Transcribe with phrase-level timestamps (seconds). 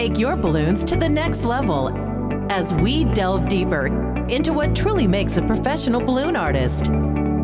[0.00, 1.90] take your balloons to the next level
[2.50, 3.88] as we delve deeper
[4.28, 6.88] into what truly makes a professional balloon artist.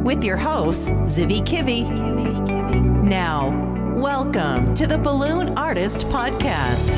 [0.02, 3.04] With your hosts, Ziv Raviv.
[3.04, 3.50] Now,
[3.94, 6.88] welcome to the Balloon Artist Podcast.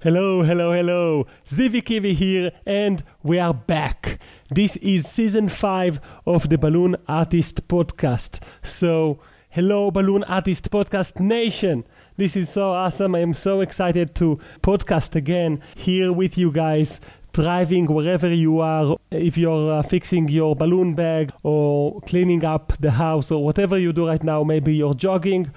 [0.00, 1.26] Hello, hello, hello.
[1.44, 4.18] Ziv Raviv here, and we are back.
[4.50, 8.42] This is season five of the Balloon Artist Podcast.
[8.62, 9.20] So,
[9.56, 11.82] hello, Balloon Artist Podcast Nation.
[12.18, 13.14] This is so awesome.
[13.14, 17.00] I am so excited to podcast again here with you guys
[17.32, 22.90] driving wherever you are, if you're uh, fixing your balloon bag or cleaning up the
[22.90, 25.50] house or whatever you do right now, maybe you're jogging.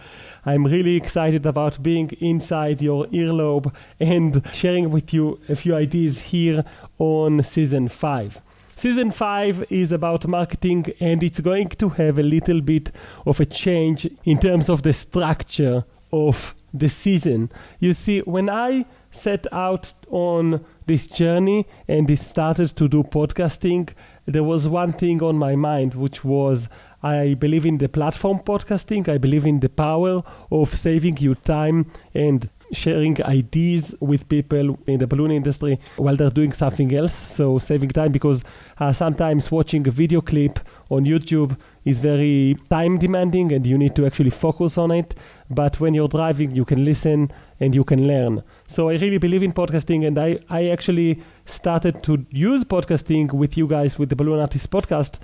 [0.45, 6.19] I'm really excited about being inside your earlobe and sharing with you a few ideas
[6.19, 6.63] here
[6.99, 8.43] on season 5.
[8.79, 12.93] Season 5 is about marketing and it's going to have a little bit
[13.25, 15.83] of a change in terms of the structure
[16.13, 17.51] of the season.
[17.81, 23.89] You see, when I set out on this journey and started to do podcasting,
[24.25, 26.69] there was one thing on my mind, which was
[27.03, 29.09] I believe in the platform podcasting.
[29.09, 34.99] I believe in the power of saving you time and sharing ideas with people in
[34.99, 37.13] the balloon industry while they're doing something else.
[37.13, 38.43] So saving time because
[38.79, 40.59] uh, sometimes watching a video clip
[40.89, 45.15] on YouTube is very time demanding and you need to actually focus on it.
[45.49, 48.43] But when you're driving, you can listen and you can learn.
[48.67, 53.57] So I really believe in podcasting and I, I actually started to use podcasting with
[53.57, 55.19] you guys with the Balloon Artist podcast.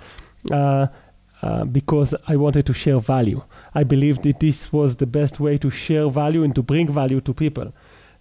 [0.50, 0.86] Uh,
[1.42, 3.42] uh, because I wanted to share value.
[3.74, 7.20] I believed that this was the best way to share value and to bring value
[7.22, 7.72] to people.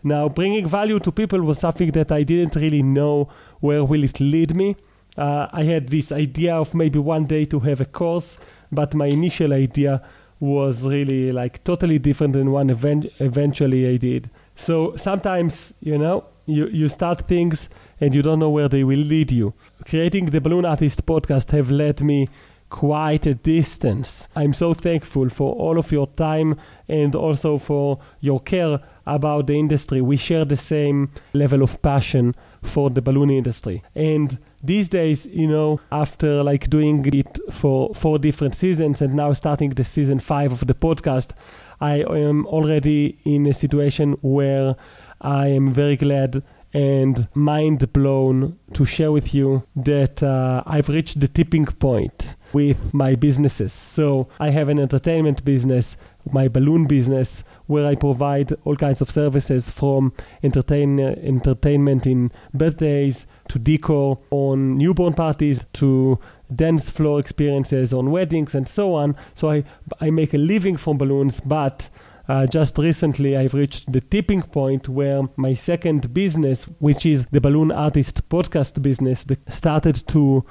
[0.03, 4.19] Now, bringing value to people was something that I didn't really know where will it
[4.19, 4.75] lead me.
[5.17, 8.37] Uh, I had this idea of maybe one day to have a course,
[8.71, 10.01] but my initial idea
[10.39, 14.29] was really like totally different than one event- eventually I did.
[14.55, 18.99] So sometimes, you know, you, you start things and you don't know where they will
[18.99, 19.53] lead you.
[19.85, 22.29] Creating the Balloon Artist podcast have led me
[22.69, 24.27] quite a distance.
[24.35, 29.57] I'm so thankful for all of your time and also for your care about the
[29.57, 30.01] industry.
[30.01, 33.83] We share the same level of passion for the balloon industry.
[33.95, 39.33] And these days, you know, after like doing it for four different seasons and now
[39.33, 41.31] starting the season five of the podcast,
[41.79, 44.75] I am already in a situation where
[45.21, 46.43] I am very glad
[46.73, 52.93] and mind blown to share with you that uh, I've reached the tipping point with
[52.93, 53.73] my businesses.
[53.73, 55.97] So I have an entertainment business,
[56.31, 63.27] my balloon business, where I provide all kinds of services from entertain, entertainment in birthdays
[63.49, 66.17] to decor on newborn parties to
[66.55, 69.17] dance floor experiences on weddings and so on.
[69.33, 69.65] So I,
[69.99, 71.89] I make a living from balloons, but
[72.29, 77.41] uh, just recently I've reached the tipping point where my second business, which is the
[77.41, 80.45] Balloon Artist podcast business, started to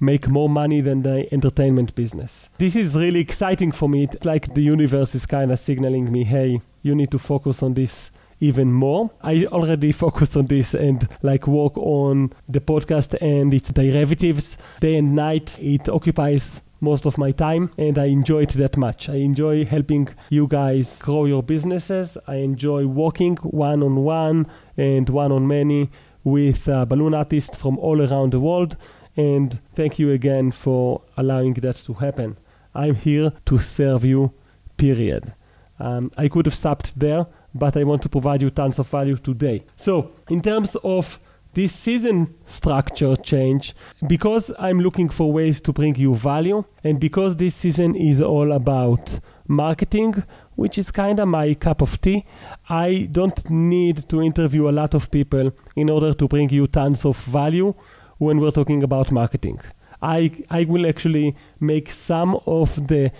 [0.00, 2.48] make more money than the entertainment business.
[2.58, 4.04] This is really exciting for me.
[4.04, 7.74] It's like the universe is kind of signaling me, hey, you need to focus on
[7.74, 9.10] this even more.
[9.22, 14.96] I already focus on this and like work on the podcast and its derivatives day
[14.96, 15.58] and night.
[15.60, 19.08] It occupies most of my time and I enjoy it that much.
[19.08, 22.18] I enjoy helping you guys grow your businesses.
[22.26, 24.46] I enjoy working one on one
[24.76, 25.90] and one on many
[26.24, 28.76] with uh, balloon artists from all around the world.
[29.16, 32.36] And thank you again for allowing that to happen.
[32.74, 34.32] I'm here to serve you,
[34.76, 35.34] period.
[35.78, 39.16] Um, I could have stopped there, but I want to provide you tons of value
[39.16, 39.64] today.
[39.76, 41.18] So, in terms of
[41.54, 43.74] this season structure change
[44.06, 48.52] because I'm looking for ways to bring you value and because this season is all
[48.52, 50.22] about marketing,
[50.56, 52.26] which is kind of my cup of tea.
[52.68, 57.06] I don't need to interview a lot of people in order to bring you tons
[57.06, 57.74] of value
[58.18, 59.60] when we're talking about marketing.
[60.02, 63.10] I, I will actually make some of the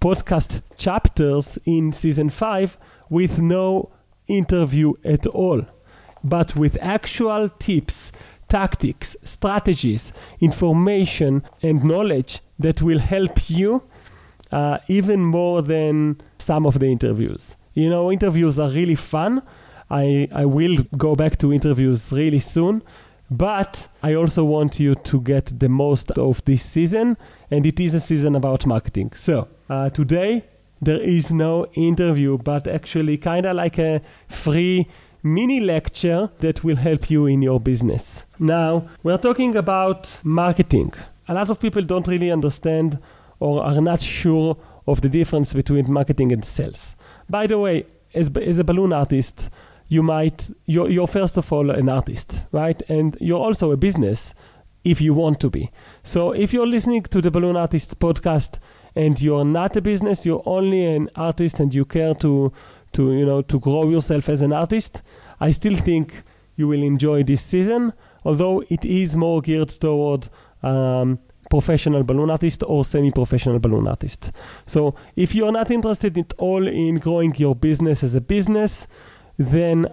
[0.00, 2.76] podcast chapters in season 5
[3.08, 3.90] with no
[4.26, 5.64] interview at all
[6.24, 8.10] but with actual tips,
[8.48, 13.82] tactics, strategies, information, and knowledge that will help you
[14.50, 17.56] uh, even more than some of the interviews.
[17.74, 19.42] You know, interviews are really fun.
[19.90, 22.82] I, I will go back to interviews really soon.
[23.30, 27.16] But I also want you to get the most of this season,
[27.50, 29.12] and it is a season about marketing.
[29.14, 30.44] So, uh, today
[30.82, 34.86] there is no interview, but actually, kind of like a free
[35.22, 38.26] mini lecture that will help you in your business.
[38.38, 40.92] Now, we're talking about marketing.
[41.26, 42.98] A lot of people don't really understand
[43.40, 44.56] or are not sure
[44.86, 46.94] of the difference between marketing and sales.
[47.28, 49.50] By the way, as, as a balloon artist,
[49.94, 52.82] you might you're, you're first of all an artist, right?
[52.88, 54.34] And you're also a business
[54.84, 55.70] if you want to be.
[56.02, 58.58] So if you're listening to the Balloon Artists podcast
[58.94, 62.52] and you're not a business, you're only an artist and you care to
[62.92, 65.02] to you know to grow yourself as an artist,
[65.40, 66.22] I still think
[66.56, 67.92] you will enjoy this season,
[68.24, 70.28] although it is more geared toward
[70.62, 71.18] um,
[71.50, 74.32] professional balloon artist or semi-professional balloon artist.
[74.66, 78.86] So if you're not interested at all in growing your business as a business,
[79.36, 79.86] then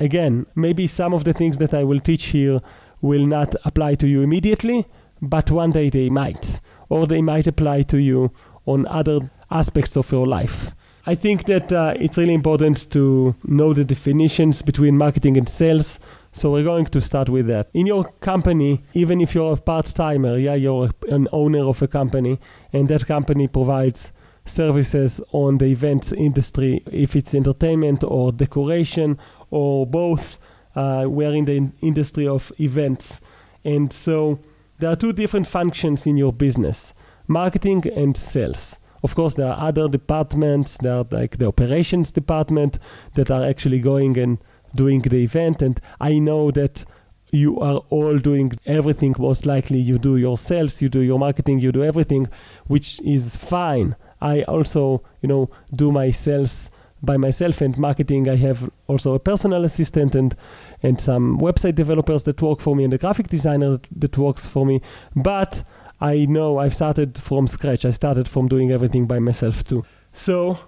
[0.00, 2.60] again, maybe some of the things that I will teach here
[3.00, 4.86] will not apply to you immediately,
[5.20, 8.32] but one day they might, or they might apply to you
[8.66, 9.20] on other
[9.50, 10.74] aspects of your life.
[11.06, 15.98] I think that uh, it's really important to know the definitions between marketing and sales.
[16.32, 17.70] So we're going to start with that.
[17.72, 21.88] In your company, even if you're a part timer, yeah, you're an owner of a
[21.88, 22.38] company,
[22.74, 24.12] and that company provides
[24.48, 29.18] services on the events industry, if it's entertainment or decoration
[29.50, 30.38] or both,
[30.74, 33.20] uh, we're in the in- industry of events.
[33.64, 34.38] And so
[34.78, 36.94] there are two different functions in your business
[37.26, 38.78] marketing and sales.
[39.02, 42.78] Of course, there are other departments, there are like the operations department
[43.14, 44.38] that are actually going and
[44.74, 45.62] doing the event.
[45.62, 46.84] And I know that
[47.30, 49.78] you are all doing everything most likely.
[49.78, 52.26] You do your sales, you do your marketing, you do everything,
[52.66, 53.94] which is fine.
[54.20, 56.70] I also, you know, do my sales
[57.02, 58.28] by myself and marketing.
[58.28, 60.34] I have also a personal assistant and
[60.82, 64.46] and some website developers that work for me and a graphic designer that, that works
[64.46, 64.80] for me.
[65.14, 65.62] But
[66.00, 67.84] I know I've started from scratch.
[67.84, 69.84] I started from doing everything by myself too.
[70.12, 70.58] So,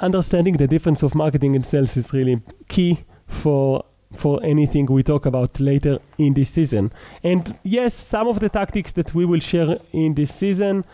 [0.00, 5.26] understanding the difference of marketing and sales is really key for for anything we talk
[5.26, 6.92] about later in this season.
[7.22, 10.84] And yes, some of the tactics that we will share in this season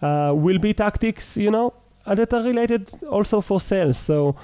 [0.00, 1.74] will be tactics, you know,
[2.06, 3.98] uh, that are related also for sales.
[3.98, 4.36] So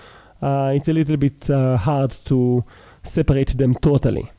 [0.42, 2.64] uh, it's a little bit uh, hard to
[3.02, 4.30] separate them totally.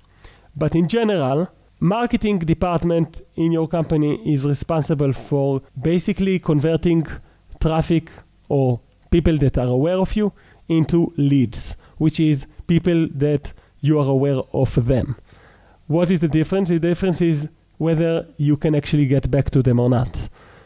[0.56, 7.06] But in general, marketing department in your company is responsible for basically converting
[7.60, 8.12] traffic
[8.50, 8.80] or
[9.12, 10.34] people that are aware of you
[10.68, 15.16] into leads, which is people that you are aware of them.
[15.88, 16.70] What is the difference?
[16.70, 17.48] The difference is
[17.78, 20.25] whether you can actually get back to them or not.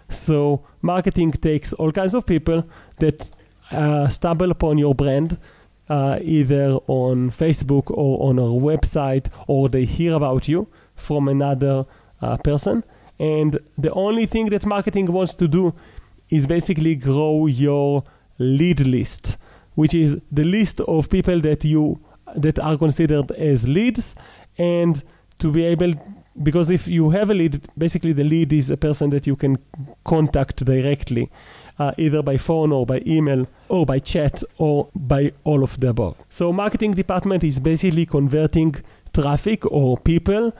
[0.09, 2.63] So, marketing takes all kinds of people
[2.97, 3.29] that
[3.71, 5.38] uh, stumble upon your brand,
[5.88, 11.85] uh, either on Facebook or on our website, or they hear about you from another
[12.21, 12.83] uh, person.
[13.19, 15.73] And the only thing that marketing wants to do
[16.29, 18.03] is basically grow your
[18.38, 19.38] lead list,
[19.75, 22.00] which is the list of people that you
[22.35, 24.15] that are considered as leads,
[24.57, 25.03] and
[25.39, 25.94] to be able
[26.41, 29.57] because if you have a lead, basically the lead is a person that you can
[30.06, 31.30] contact directly,
[31.77, 35.89] uh, either by phone or by email or by chat or by all of the
[35.89, 36.15] above.
[36.30, 38.75] So marketing department is basically converting
[39.13, 40.53] traffic or people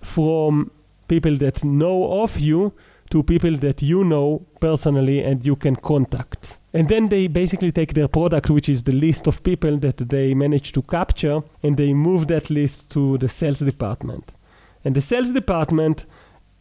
[0.00, 0.70] from
[1.08, 2.72] people that know of you
[3.10, 6.58] to people that you know personally and you can contact.
[6.72, 10.32] And then they basically take their product, which is the list of people that they
[10.32, 14.34] manage to capture, and they move that list to the sales department.
[14.84, 16.06] And the sales department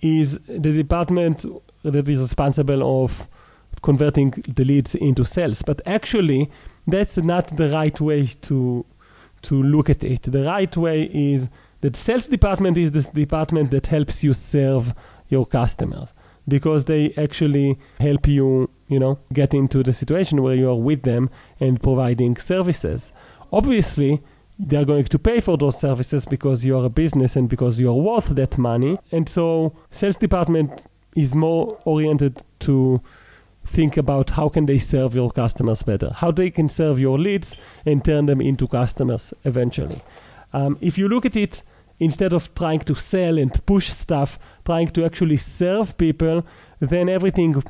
[0.01, 1.45] is the department
[1.83, 3.27] that is responsible of
[3.81, 5.62] converting the leads into sales.
[5.62, 6.51] But actually,
[6.88, 8.85] that's not the right way to
[9.44, 10.23] to look at it.
[10.23, 11.49] The right way is
[11.81, 14.94] that sales department is the department that helps you serve
[15.30, 16.13] your customers
[16.47, 21.04] because they actually help you, you know, get into the situation where you are with
[21.04, 23.11] them and providing services.
[23.51, 24.21] Obviously,
[24.63, 27.80] they are going to pay for those services because you are a business and because
[27.80, 28.99] you are worth that money.
[29.11, 33.01] And so, sales department is more oriented to
[33.65, 37.56] think about how can they serve your customers better, how they can serve your leads
[37.85, 40.03] and turn them into customers eventually.
[40.53, 41.63] Um, if you look at it
[41.99, 46.45] instead of trying to sell and push stuff, trying to actually serve people,
[46.80, 47.63] then everything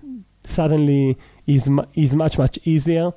[0.44, 1.18] suddenly
[1.48, 3.12] is is much much easier.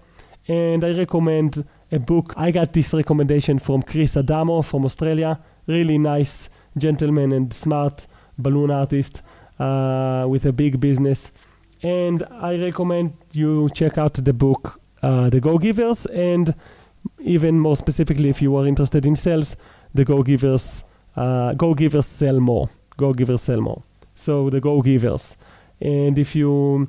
[0.46, 1.64] And I recommend
[1.94, 2.34] a book.
[2.36, 5.38] I got this recommendation from Chris Adamo from Australia.
[5.66, 9.22] Really nice gentleman and smart balloon artist
[9.58, 11.30] uh, with a big business.
[11.82, 16.54] And I recommend you check out the book, uh, The Go Givers, and
[17.20, 19.56] even more specifically, if you are interested in sales,
[19.94, 20.84] The Go Givers
[21.16, 22.68] uh, Go Givers sell more.
[22.96, 23.82] Go Givers sell more.
[24.16, 25.36] So the Go Givers.
[25.80, 26.88] And if you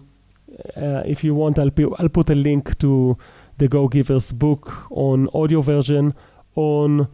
[0.77, 3.17] uh, if you want, I'll, pu- I'll put a link to
[3.57, 6.13] the Go Givers book on audio version
[6.55, 7.07] on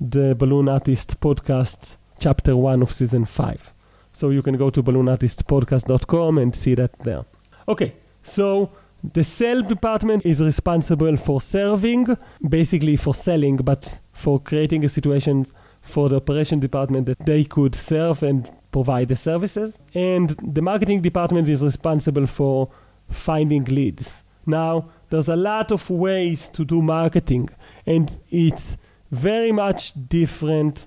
[0.00, 3.72] the Balloon Artist podcast, chapter one of season five.
[4.12, 7.24] So you can go to balloonartistpodcast.com and see that there.
[7.68, 8.70] Okay, so
[9.02, 15.46] The sales department is responsible for serving, basically for selling, but for creating a situation
[15.80, 19.78] for the operation department that they could serve and provide the services.
[19.94, 22.68] And the marketing department is responsible for
[23.08, 24.22] finding leads.
[24.44, 27.50] Now, there's a lot of ways to do marketing,
[27.84, 28.78] and it's
[29.10, 30.86] very much different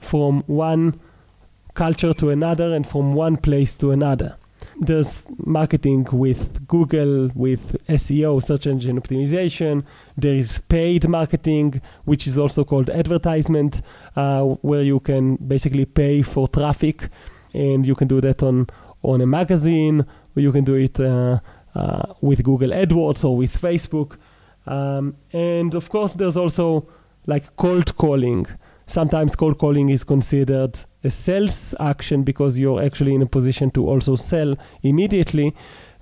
[0.00, 1.00] from one
[1.74, 4.36] culture to another and from one place to another.
[4.80, 9.84] There's marketing with Google, with SEO, search engine optimization.
[10.16, 13.82] There is paid marketing, which is also called advertisement,
[14.16, 17.08] uh, where you can basically pay for traffic,
[17.52, 18.66] and you can do that on
[19.02, 21.40] on a magazine, or you can do it uh,
[22.20, 24.16] with Google AdWords or with Facebook.
[24.66, 26.86] Um, and of course, there's also
[27.26, 28.46] like cold calling.
[28.86, 33.88] Sometimes cold calling is considered a sales action because you're actually in a position to
[33.88, 35.54] also sell immediately,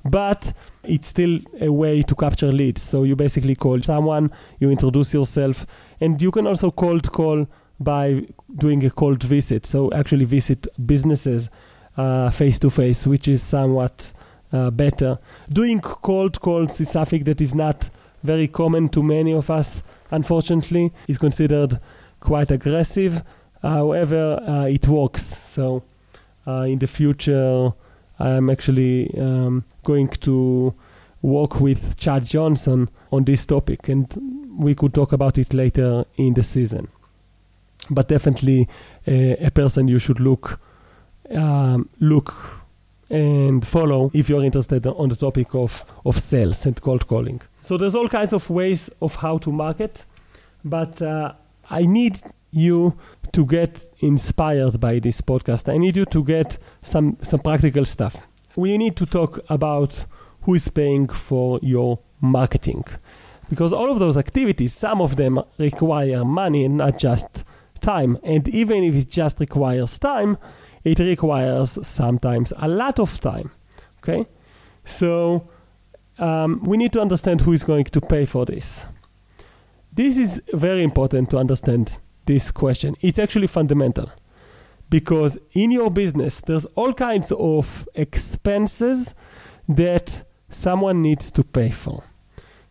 [0.05, 2.83] but it's still a way to capture leads.
[2.83, 5.67] So you basically call someone, you introduce yourself,
[6.01, 7.47] and you can also cold call
[7.79, 9.67] by doing a cold visit.
[9.67, 11.49] So actually visit businesses
[12.33, 14.13] face to face, which is somewhat
[14.53, 15.19] uh, better.
[15.53, 17.91] Doing cold calls is something that is not
[18.23, 20.93] very common to many of us, unfortunately.
[21.09, 21.81] is considered
[22.21, 23.23] quite aggressive.
[23.63, 25.23] However, uh, it works.
[25.23, 25.83] So
[26.47, 27.73] uh, in the future,
[28.19, 30.75] I'm actually um, going to
[31.23, 34.07] work with Chad Johnson on this topic, and
[34.59, 36.89] we could talk about it later in the season.
[37.91, 38.69] But definitely,
[39.07, 40.61] uh, a person you should look
[41.31, 42.60] um, look
[43.11, 47.41] and follow if you're interested on the topic of, of sales and cold calling.
[47.61, 50.05] So there's all kinds of ways of how to market,
[50.65, 51.33] but uh,
[51.69, 52.97] I need you
[53.33, 55.73] to get inspired by this podcast.
[55.73, 58.27] I need you to get some, some practical stuff.
[58.57, 60.05] We need to talk about
[60.43, 62.85] who is paying for your marketing.
[63.49, 67.45] Because all of those activities, some of them require money and not just
[67.81, 68.19] time.
[68.23, 70.39] And even if it just requires time,
[70.85, 73.51] it requires sometimes a lot of time.
[73.99, 74.27] Okay,
[74.85, 75.49] so
[76.19, 78.87] um, we need to understand who is going to pay for this.
[79.93, 82.97] This is very important to understand this question.
[83.01, 84.11] It's actually fundamental
[84.89, 89.15] because in your business, there's all kinds of expenses
[89.69, 92.03] that someone needs to pay for.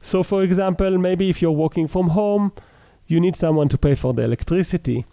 [0.01, 2.53] So, for example, maybe if you're working from home,
[3.07, 5.05] you need someone to pay for the electricity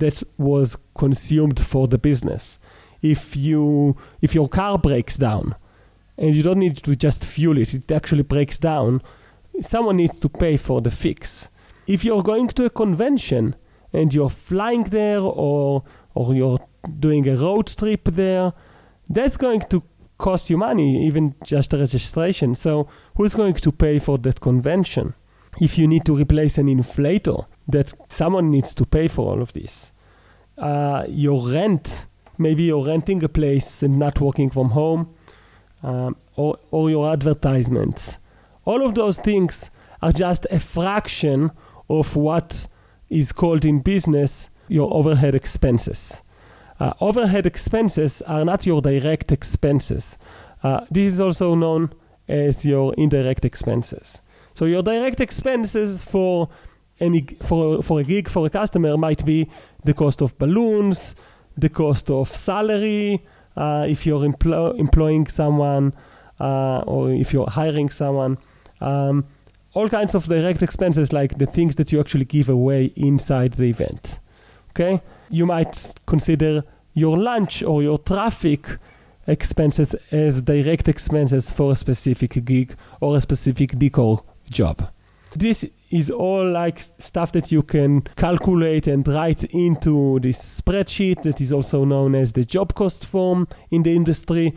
[0.00, 2.58] that was consumed for the business.
[3.02, 5.54] If you if your car breaks down
[6.16, 9.02] and you don't need to just fuel it, it actually breaks down,
[9.60, 11.48] someone needs to pay for the fix.
[11.86, 13.54] If you're going to a convention
[13.92, 16.58] and you're flying there or or you're
[16.98, 18.52] doing a road trip there,
[19.08, 19.82] that's going to
[20.18, 22.54] cost you money, even just the registration.
[22.54, 25.14] So who's going to pay for that convention?
[25.60, 29.52] If you need to replace an inflator, that someone needs to pay for all of
[29.52, 29.92] this.
[30.56, 32.06] Uh, your rent,
[32.38, 35.14] maybe you're renting a place and not working from home,
[35.82, 38.18] um, or, or your advertisements.
[38.64, 39.70] All of those things
[40.02, 41.50] are just a fraction
[41.88, 42.68] of what
[43.08, 46.22] is called in business your overhead expenses.
[46.78, 50.18] Uh, overhead expenses are not your direct expenses.
[50.62, 51.92] Uh, this is also known
[52.28, 54.20] as your indirect expenses.
[54.54, 56.48] So your direct expenses for
[57.00, 59.48] any for for a gig for a customer might be
[59.84, 61.14] the cost of balloons,
[61.56, 63.24] the cost of salary,
[63.56, 65.92] uh, if you're empl- employing someone
[66.40, 68.38] uh, or if you're hiring someone.
[68.80, 69.26] Um,
[69.74, 73.64] all kinds of direct expenses like the things that you actually give away inside the
[73.64, 74.18] event.
[74.70, 75.02] Okay?
[75.30, 76.64] You might consider
[76.94, 78.78] your lunch or your traffic
[79.26, 84.90] expenses as direct expenses for a specific gig or a specific decor job.
[85.36, 91.40] This is all like stuff that you can calculate and write into this spreadsheet that
[91.40, 94.56] is also known as the job cost form in the industry.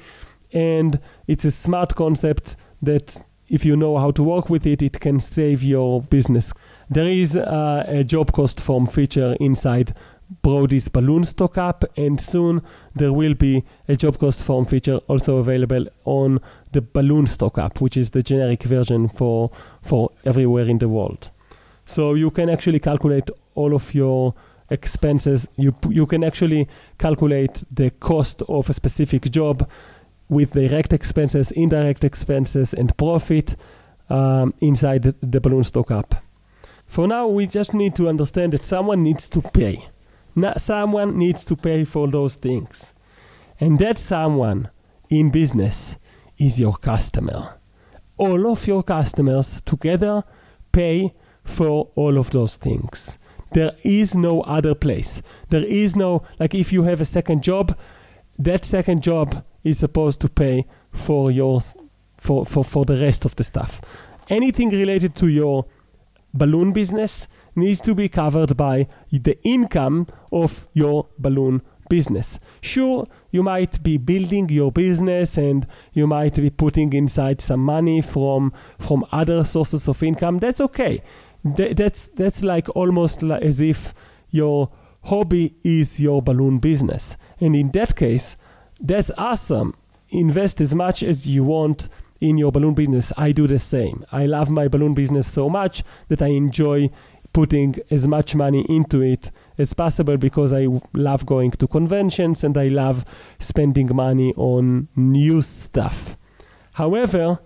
[0.53, 4.99] And it's a smart concept that if you know how to work with it, it
[4.99, 6.53] can save your business.
[6.89, 9.93] There is uh, a job cost form feature inside
[10.41, 12.61] Brody's Balloon Stock app, and soon
[12.95, 16.39] there will be a job cost form feature also available on
[16.71, 21.31] the Balloon Stock app, which is the generic version for for everywhere in the world.
[21.85, 24.33] So you can actually calculate all of your
[24.69, 25.49] expenses.
[25.57, 29.69] You you can actually calculate the cost of a specific job
[30.29, 33.57] with direct expenses, indirect expenses, and profit
[34.09, 36.23] um, inside the, the Balloon Stock app.
[36.87, 39.87] For now, we just need to understand that someone needs to pay.
[40.35, 42.93] Not someone needs to pay for those things.
[43.59, 44.69] And that someone
[45.09, 45.97] in business
[46.37, 47.57] is your customer.
[48.21, 50.23] all of your customers together
[50.71, 51.11] pay
[51.43, 53.17] for all of those things.
[53.53, 55.23] There is no other place.
[55.49, 57.75] There is no, like, if you have a second job,
[58.37, 61.61] that second job is supposed to pay for your
[62.17, 63.81] for, for, for the rest of the stuff.
[64.29, 65.65] Anything related to your
[66.31, 72.39] balloon business needs to be covered by the income of your balloon business.
[72.61, 78.01] Sure, you might be building your business and you might be putting inside some money
[78.01, 80.39] from from other sources of income.
[80.39, 81.03] That's okay.
[81.57, 83.93] Th- that's that's like almost like as if
[84.29, 84.69] your
[85.03, 87.17] hobby is your balloon business.
[87.39, 88.37] And in that case,
[88.79, 89.73] that's awesome.
[90.09, 91.89] Invest as much as you want
[92.21, 93.11] in your balloon business.
[93.17, 94.05] I do the same.
[94.11, 96.89] I love my balloon business so much that I enjoy
[97.33, 102.57] putting as much money into it as possible because I love going to conventions and
[102.57, 103.05] I love
[103.39, 106.17] spending money on new stuff.
[106.73, 107.39] However,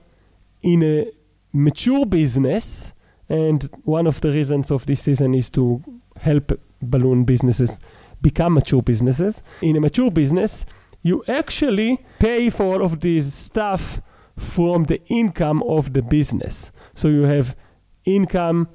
[0.63, 1.12] in a
[1.54, 2.94] mature business,
[3.30, 5.82] and one of the reasons of this season is to
[6.18, 6.51] help
[6.82, 7.80] balloon businesses
[8.22, 9.42] become mature businesses.
[9.62, 10.65] In a mature business,
[11.01, 14.01] you actually pay for all of this stuff
[14.38, 16.72] from the income of the business.
[16.94, 17.56] So you have
[18.04, 18.68] income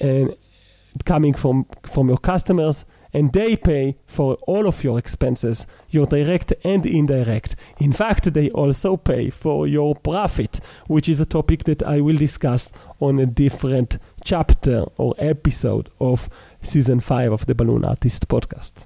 [0.00, 0.34] and
[1.04, 6.52] coming from from your customers and they pay for all of your expenses, your direct
[6.64, 7.56] and indirect.
[7.78, 12.16] In fact, they also pay for your profit, which is a topic that I will
[12.16, 16.28] discuss on a different chapter or episode of
[16.60, 18.84] season 5 of the Balloon Artist podcast.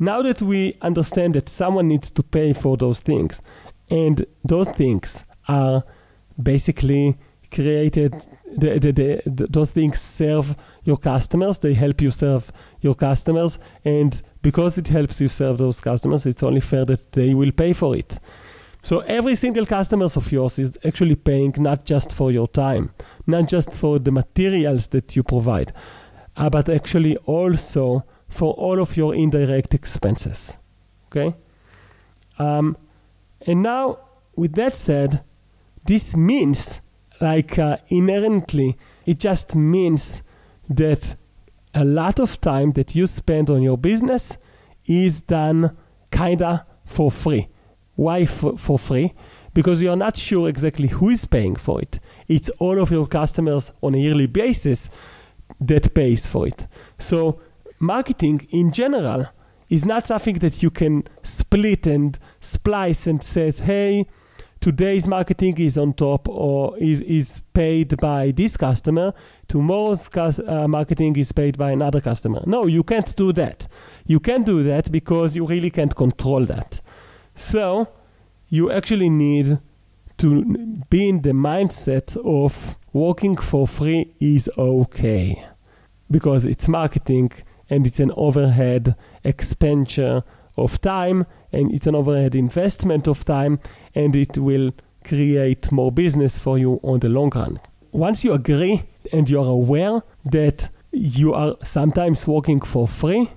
[0.00, 3.40] Now that we understand that someone needs to pay for those things,
[3.88, 5.84] and those things are
[6.42, 7.16] basically
[7.54, 8.12] created
[8.56, 14.22] the, the, the, those things serve your customers they help you serve your customers and
[14.42, 17.96] because it helps you serve those customers it's only fair that they will pay for
[17.96, 18.18] it.
[18.82, 22.90] So every single customer of yours is actually paying not just for your time
[23.26, 25.72] not just for the materials that you provide
[26.36, 30.58] uh, but actually also for all of your indirect expenses
[31.06, 31.34] okay?
[32.38, 32.76] Um,
[33.46, 33.98] and now
[34.36, 35.22] with that said
[35.86, 36.80] this means
[37.20, 40.22] like uh, inherently, it just means
[40.68, 41.16] that
[41.74, 44.38] a lot of time that you spend on your business
[44.86, 45.76] is done
[46.10, 47.48] kinda for free.
[47.96, 49.12] Why f- for free?
[49.52, 52.00] Because you're not sure exactly who is paying for it.
[52.28, 54.90] It's all of your customers on a yearly basis
[55.60, 56.66] that pays for it.
[56.98, 57.40] So
[57.78, 59.26] marketing in general
[59.68, 64.06] is not something that you can split and splice and says, hey,
[64.64, 69.12] today's marketing is on top or is, is paid by this customer,
[69.46, 72.42] tomorrow's uh, marketing is paid by another customer.
[72.46, 73.66] No, you can't do that.
[74.06, 76.80] You can't do that because you really can't control that.
[77.34, 77.88] So
[78.48, 79.58] you actually need
[80.16, 80.46] to
[80.88, 85.44] be in the mindset of working for free is okay
[86.10, 87.32] because it's marketing
[87.68, 90.22] and it's an overhead expenditure
[90.56, 93.58] of time and it's an overhead investment of time
[93.94, 94.72] and it will
[95.04, 97.58] create more business for you on the long run.
[97.92, 103.30] Once you agree and you are aware that you are sometimes working for free,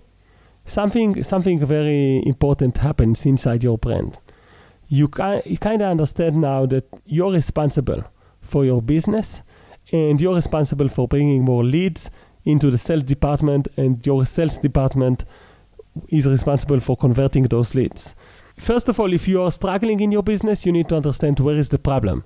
[0.65, 4.19] something something very important happens inside your brand.
[4.87, 5.09] You,
[5.45, 8.03] you kind of understand now that you're responsible
[8.41, 9.43] for your business
[9.91, 12.09] and you're responsible for bringing more leads
[12.45, 15.25] into the sales department and your sales department
[16.09, 18.15] is responsible for converting those leads.
[18.59, 21.57] First of all, if you are struggling in your business, you need to understand where
[21.57, 22.23] is the problem.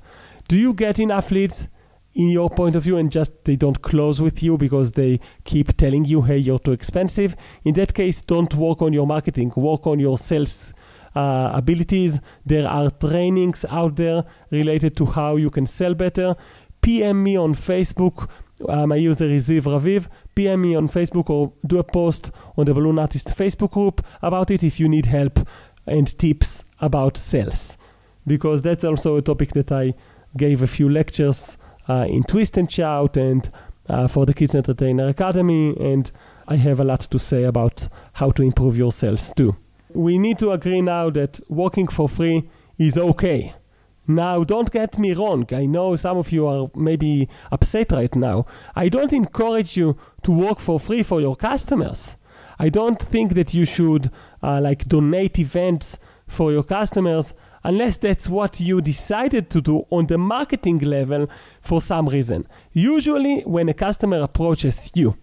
[0.47, 1.67] Do you get enough leads
[2.13, 5.75] in your point of view and just they don't close with you because they keep
[5.77, 7.35] telling you, hey, you're too expensive?
[7.63, 10.73] In that case, don't work on your marketing, work on your sales
[11.15, 12.19] uh, abilities.
[12.45, 16.35] There are trainings out there related to how you can sell better.
[16.81, 18.29] PM me on Facebook
[18.67, 20.07] uh, my user is Ziv Raviv.
[20.35, 24.51] PM me on Facebook or do a post on the Balloon Artist Facebook group about
[24.51, 25.39] it if you need help
[25.85, 27.77] and tips about sales.
[28.25, 29.93] Because that's also a topic that I
[30.37, 31.57] gave a few lectures
[31.89, 33.49] uh, in Twist and Shout and
[33.89, 36.11] uh, for the Kids Entertainer Academy, and
[36.47, 39.55] I have a lot to say about how to improve your sales too.
[39.93, 43.53] We need to agree now that working for free is okay.
[44.15, 45.45] Now, don't get me wrong.
[45.51, 48.45] I know some of you are maybe upset right now.
[48.75, 52.17] I don't encourage you to work for free for your customers.
[52.59, 54.09] I don't think that you should
[54.43, 55.97] uh, like donate events
[56.27, 61.27] for your customers unless that's what you decided to do on the marketing level
[61.61, 62.47] for some reason.
[62.71, 65.15] Usually, when a customer approaches you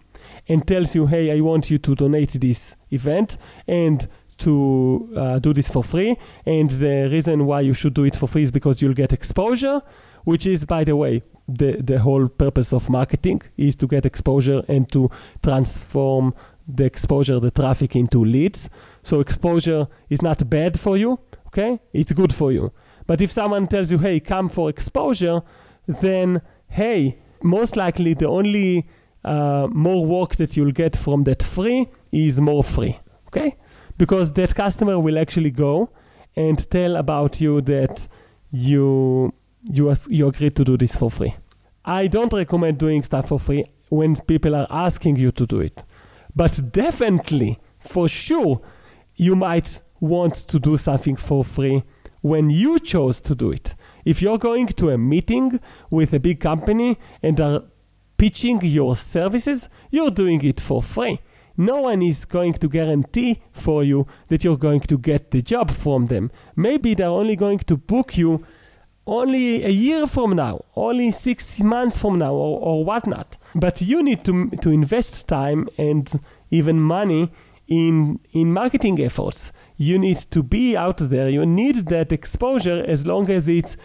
[0.48, 4.07] and tells you, hey, I want you to donate this event, and
[4.38, 6.16] to uh, do this for free.
[6.46, 9.83] And the reason why you should do it for free is because you'll get exposure.
[10.29, 14.62] which is, by the way, the, the whole purpose of marketing is to get exposure
[14.68, 15.11] and to
[15.42, 16.35] transform
[16.66, 18.68] the exposure, the traffic into leads.
[19.03, 21.81] So exposure is not bad for you, okay?
[21.94, 22.72] It's good for you.
[23.07, 25.40] But if someone tells you, hey, come for exposure,
[25.87, 28.87] then hey, most likely the only
[29.24, 32.98] uh, more work that you'll get from that free is more free,
[33.29, 33.57] okay?
[33.98, 35.90] Because that customer will actually go
[36.34, 38.08] and tell about you that
[38.50, 39.34] you
[39.64, 41.34] you you agreed to do this for free.
[41.84, 45.84] I don't recommend doing stuff for free when people are asking you to do it.
[46.34, 48.61] But definitely, for sure,
[49.16, 51.82] you might want to do something for free
[52.20, 53.74] when you chose to do it.
[54.04, 57.64] If you're going to a meeting with a big company and are
[58.16, 61.20] pitching your services, you're doing it for free.
[61.59, 65.71] No one is going to guarantee for you that you're going to get the job
[65.71, 66.31] from them.
[66.55, 68.47] Maybe they're only going to book you
[69.09, 73.38] only a year from now, only six months from now, or, or whatnot.
[73.55, 76.09] But you need to, to invest time and
[76.51, 77.33] even money
[77.66, 79.53] in, in marketing efforts.
[79.77, 81.29] You need to be out there.
[81.29, 83.77] You need that exposure as long as it's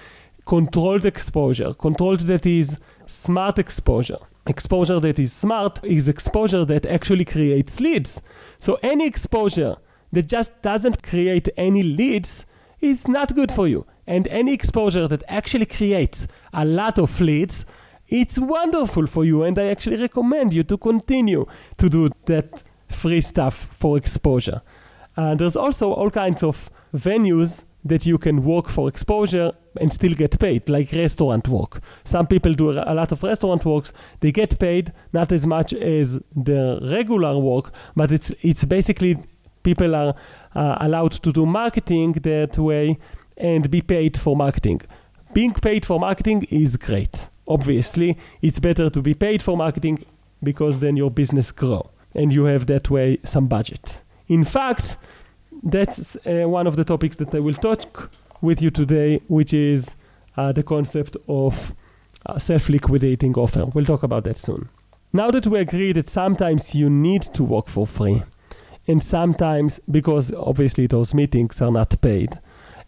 [0.46, 4.20] controlled exposure, controlled that is smart exposure.
[4.46, 8.22] Exposure that is smart is exposure that actually creates leads.
[8.60, 9.78] So any exposure
[10.12, 12.46] that just doesn't create any leads
[12.82, 13.86] is not good for you.
[14.06, 17.66] And any exposure that actually creates a lot of leads,
[18.10, 19.44] it's wonderful for you.
[19.44, 21.46] And I actually recommend you to continue
[21.78, 24.62] to do that free stuff for exposure.
[25.16, 30.14] Uh, there's also all kinds of venues that you can work for exposure and still
[30.14, 31.82] get paid, like restaurant work.
[32.04, 33.92] Some people do a lot of restaurant works.
[34.22, 39.18] They get paid not as much as the regular work, but it's it's basically
[39.64, 40.14] people are
[40.56, 42.98] uh, allowed to do marketing that way
[43.38, 44.82] and be paid for marketing.
[45.34, 47.30] Being paid for marketing is great.
[47.48, 50.06] Obviously, it's better to be paid for marketing
[50.42, 54.02] because then your business grow and you have that way some budget.
[54.28, 54.98] In fact,
[55.64, 59.96] that's uh, one of the topics that I will talk with you today, which is
[60.36, 61.74] uh, the concept of
[62.26, 63.66] uh, self-liquidating offer.
[63.66, 64.70] We'll talk about that soon.
[65.14, 68.24] Now that we agree that sometimes you need to work for free,
[68.88, 72.40] and sometimes because obviously those meetings are not paid,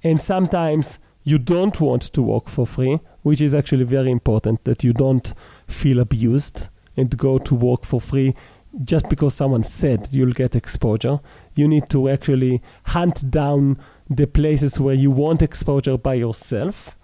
[0.03, 4.83] and sometimes you don't want to work for free, which is actually very important that
[4.83, 5.33] you don't
[5.67, 8.35] feel abused and go to work for free
[8.83, 11.19] just because someone said you'll get exposure.
[11.55, 16.97] You need to actually hunt down the places where you want exposure by yourself.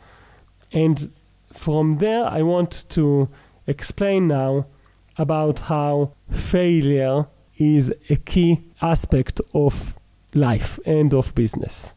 [0.72, 1.12] And
[1.52, 3.30] from there, I want to
[3.68, 4.68] explain now
[5.18, 9.98] about how failure is a key aspect of
[10.34, 11.94] life and of business.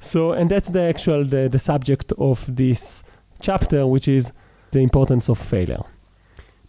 [0.00, 3.02] So, and that's the actual the, the subject of this
[3.40, 4.32] chapter, which is
[4.72, 5.82] the importance of failure.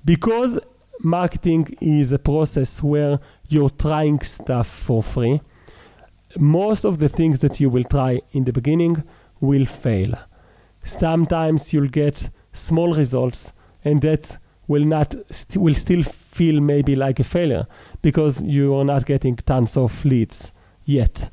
[0.06, 0.60] Because
[1.02, 5.42] marketing is a process where you're trying stuff for free.
[6.38, 9.04] Most of the things that you will try in the beginning
[9.40, 10.14] will fail.
[10.84, 17.20] Sometimes you'll get small results, and that will not st- will still feel maybe like
[17.20, 17.66] a failure
[18.02, 20.52] because you are not getting tons of leads
[20.86, 21.30] yet.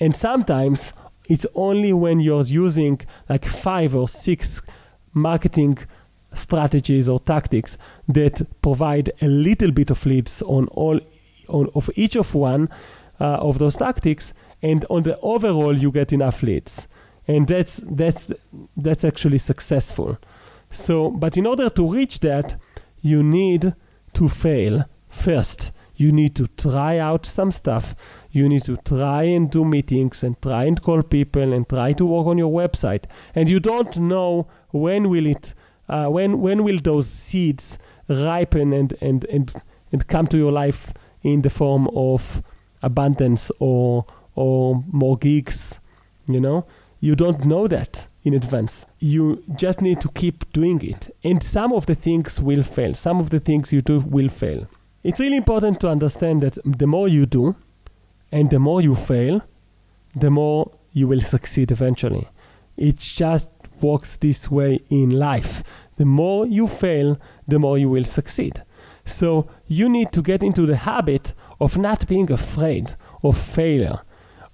[0.00, 0.92] And sometimes
[1.28, 4.62] it's only when you're using like five or six
[5.12, 5.78] marketing
[6.36, 7.76] strategies or tactics
[8.08, 11.00] that provide a little bit of leads on all
[11.48, 12.68] on, of each of one
[13.20, 16.88] uh, of those tactics and on the overall you get enough leads.
[17.28, 18.32] And that's that's
[18.76, 20.18] that's actually successful.
[20.70, 22.56] So but in order to reach that
[23.00, 23.74] you need
[24.14, 25.72] to fail first.
[25.94, 27.94] You need to try out some stuff.
[28.30, 32.04] You need to try and do meetings and try and call people and try to
[32.04, 33.04] work on your website.
[33.34, 35.54] And you don't know when will it
[35.88, 39.54] uh, when when will those seeds ripen and, and, and,
[39.92, 42.42] and come to your life in the form of
[42.82, 45.80] abundance or or more gigs
[46.28, 46.66] you know?
[47.00, 48.86] You don't know that in advance.
[48.98, 51.14] You just need to keep doing it.
[51.22, 52.94] And some of the things will fail.
[52.94, 54.66] Some of the things you do will fail.
[55.04, 57.54] It's really important to understand that the more you do
[58.32, 59.42] and the more you fail
[60.16, 62.26] the more you will succeed eventually.
[62.76, 63.50] It's just
[63.82, 65.62] works this way in life.
[65.96, 68.62] The more you fail, the more you will succeed.
[69.04, 74.00] So you need to get into the habit of not being afraid of failure,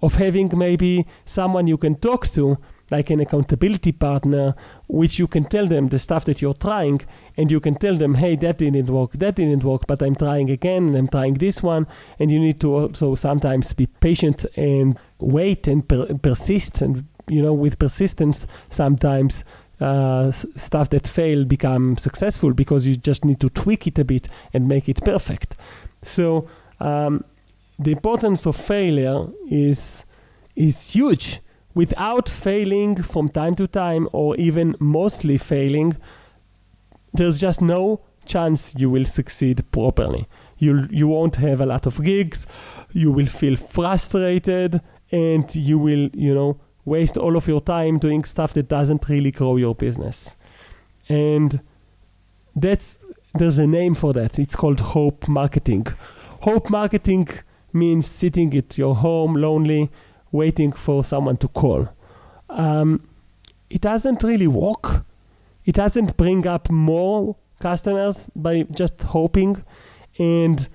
[0.01, 2.59] of having maybe someone you can talk to,
[2.91, 4.55] like an accountability partner,
[4.87, 7.01] which you can tell them the stuff that you're trying,
[7.39, 10.51] and you can tell them, hey, that didn't work, that didn't work, but I'm trying
[10.51, 11.87] again, and I'm trying this one.
[12.19, 17.43] And you need to also sometimes be patient and wait and per- persist and you
[17.43, 19.45] know, with persistence, sometimes
[19.81, 24.29] uh, stuff that fail become successful because you just need to tweak it a bit
[24.53, 25.57] and make it perfect.
[26.03, 26.49] So
[26.81, 27.25] um,
[27.79, 30.05] the importance of failure is
[30.55, 31.41] is huge.
[31.75, 35.97] Without failing from time to time, or even mostly failing,
[37.15, 40.29] there's just no chance you will succeed properly.
[40.59, 42.47] You you won't have a lot of gigs.
[42.93, 44.81] You will feel frustrated,
[45.11, 49.31] and you will you know waste all of your time doing stuff that doesn't really
[49.31, 50.37] grow your business.
[51.09, 51.61] And
[52.55, 54.39] that's there's a name for that.
[54.39, 55.87] It's called hope marketing.
[56.41, 57.29] Hope marketing
[57.73, 59.91] means sitting at your home lonely,
[60.31, 61.89] waiting for someone to call.
[62.51, 63.09] Um,
[63.71, 65.05] it doesn't really work.
[65.65, 69.65] It doesn't bring up more customers by just hoping,
[70.19, 70.69] and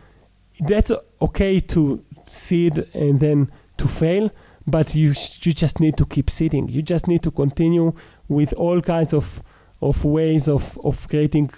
[0.60, 0.92] that's
[1.22, 4.32] okay to seed and then to fail
[4.68, 6.68] but you you just need to keep sitting.
[6.70, 7.94] You just need to continue
[8.28, 9.42] with all kinds of
[9.82, 11.50] of ways of of creating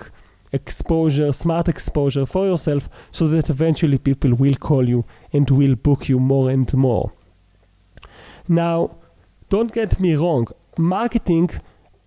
[0.51, 6.09] exposure, smart exposure for yourself, so that eventually people will call you and will book
[6.09, 7.11] you more and more.
[8.47, 8.95] Now,
[9.49, 11.49] don't get me wrong, marketing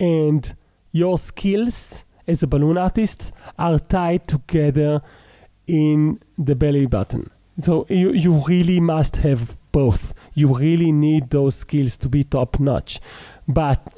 [0.01, 0.55] and
[0.91, 5.03] your skills as a balloon artist are tied together
[5.67, 7.31] in the belly button.
[7.61, 10.15] So you, you really must have both.
[10.35, 13.01] You really need those skills to be top notch.
[13.47, 13.95] But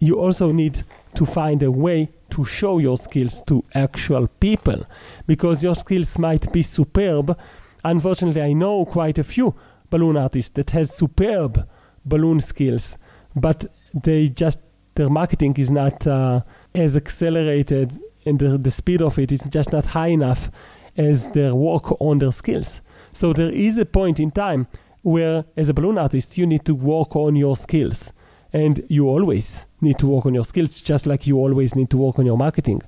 [0.00, 0.82] you also need
[1.14, 4.86] to find a way to show your skills to actual people
[5.26, 7.36] because your skills might be superb.
[7.84, 9.54] Unfortunately, I know quite a few
[9.90, 11.66] balloon artists that has superb
[12.04, 12.96] balloon skills,
[13.34, 14.60] but they just
[14.94, 16.40] their marketing is not uh,
[16.74, 17.92] as accelerated
[18.26, 20.50] and the, the speed of it is just not high enough
[20.96, 22.80] as their work on their skills.
[23.12, 24.66] So there is a point in time
[25.02, 28.12] where as a balloon artist you need to work on your skills.
[28.52, 31.98] And you always need to work on your skills just like you always need to
[31.98, 32.82] work on your marketing.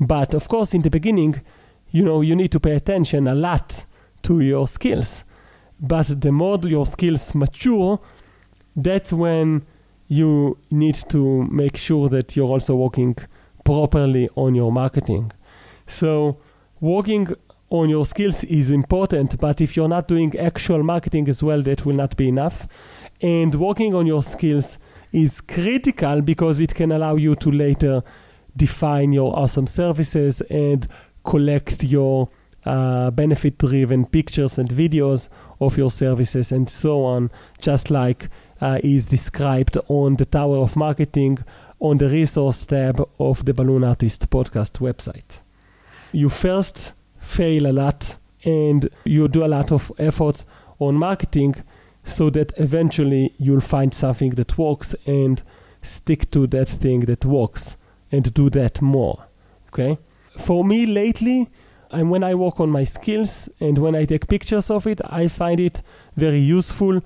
[0.00, 1.40] But of course in the beginning
[1.90, 3.86] you know you need to pay attention a lot
[4.22, 5.24] to your skills.
[5.80, 8.00] But the more your skills mature
[8.76, 9.64] that's when
[10.08, 13.16] you need to make sure that you're also working
[13.64, 15.32] properly on your marketing.
[15.86, 16.38] So
[16.80, 17.28] working
[17.74, 21.84] on your skills is important, but if you're not doing actual marketing as well, that
[21.84, 22.68] will not be enough.
[23.20, 24.78] And working on your skills
[25.10, 28.02] is critical because it can allow you to later
[28.56, 30.86] define your awesome services and
[31.24, 32.28] collect your
[32.64, 35.28] uh, benefit driven pictures and videos
[35.60, 37.28] of your services and so on,
[37.60, 38.28] just like
[38.60, 41.38] uh, is described on the Tower of Marketing
[41.80, 45.42] on the resource tab of the Balloon Artist podcast website.
[46.12, 46.92] You first
[47.24, 50.44] fail a lot and you do a lot of efforts
[50.78, 51.54] on marketing
[52.04, 55.42] so that eventually you'll find something that works and
[55.82, 57.76] stick to that thing that works
[58.12, 59.26] and do that more
[59.68, 59.98] okay?
[60.36, 61.48] For me lately
[61.90, 65.28] and when i work on my skills and when i take pictures of it i
[65.28, 65.80] find it
[66.16, 67.00] very useful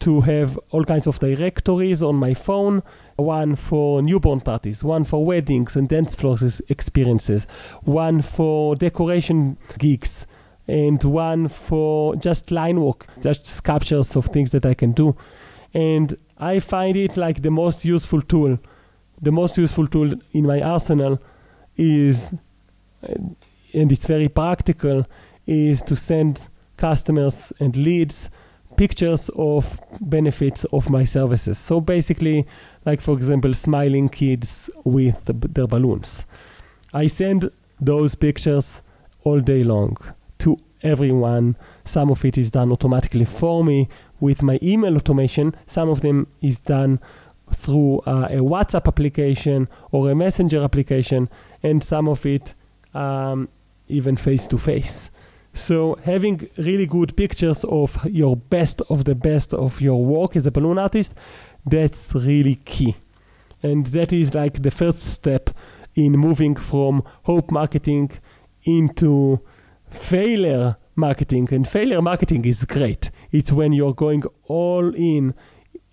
[0.00, 2.82] to have all kinds of directories on my phone
[3.16, 7.44] one for newborn parties, one for weddings and dance floors experiences,
[7.82, 10.26] one for decoration gigs,
[10.66, 15.14] and one for just line work, just sculptures of things that I can do.
[15.72, 18.58] And I find it like the most useful tool.
[19.20, 21.20] The most useful tool in my arsenal
[21.76, 22.34] is,
[23.02, 23.36] and
[23.92, 25.06] it's very practical,
[25.46, 28.30] is to send customers and leads
[28.76, 31.58] pictures of benefits of my services.
[31.58, 32.46] So basically,
[32.84, 36.26] like for example, smiling kids with their balloons.
[36.92, 38.82] I send those pictures
[39.24, 39.96] all day long
[40.38, 41.56] to everyone.
[41.84, 43.88] Some of it is done automatically for me
[44.20, 45.54] with my email automation.
[45.66, 47.00] Some of them is done
[47.52, 51.28] through uh, a WhatsApp application or a Messenger application,
[51.62, 52.54] and some of it
[52.94, 53.48] um,
[53.88, 55.10] even face to face.
[55.54, 60.46] So having really good pictures of your best of the best of your work as
[60.46, 61.14] a balloon artist,
[61.64, 62.96] that's really key.
[63.62, 65.50] And that is like the first step
[65.94, 68.10] in moving from hope marketing
[68.64, 69.40] into
[69.88, 71.48] failure marketing.
[71.52, 73.12] And failure marketing is great.
[73.30, 75.34] It's when you're going all in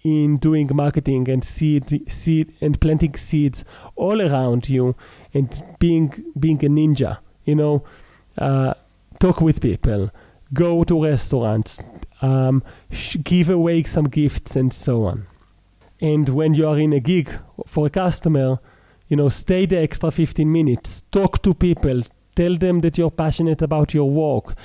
[0.04, 3.64] in doing marketing and seed seed and planting seeds
[3.96, 4.96] all around you
[5.36, 7.84] and being being a ninja, you know.
[8.38, 8.74] Uh,
[9.22, 10.10] talk with people,
[10.52, 11.80] go to restaurants,
[12.24, 15.28] um, sh- give away some gifts, and so on.
[16.02, 17.30] And when you are in a gig
[17.68, 18.60] for a customer,
[19.08, 22.02] you know, stay the extra 15 minutes, talk to people,
[22.36, 24.56] tell them that you're passionate about your work,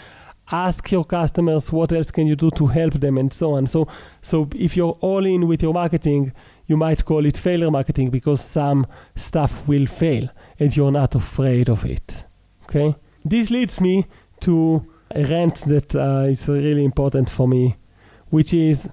[0.51, 3.67] ask your customers what else can you do to help them and so on.
[3.67, 3.89] So
[4.23, 6.33] so if you're all in with your marketing,
[6.67, 11.69] you might call it failure marketing because some stuff will fail and you're not afraid
[11.69, 12.25] of it.
[12.65, 12.95] Okay?
[13.23, 14.07] This leads me
[14.41, 17.77] to a rant that uh, is really important for me,
[18.31, 18.91] which is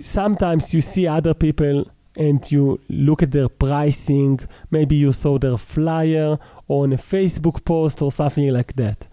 [0.00, 5.58] sometimes you see other people and you look at their pricing, maybe you saw their
[5.58, 9.06] flyer on a Facebook post or something like that.